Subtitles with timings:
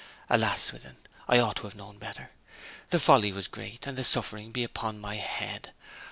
[0.31, 0.97] Alas, Swithin,
[1.27, 2.31] I ought to have known better.
[2.89, 5.73] The folly was great, and the suffering be upon my head!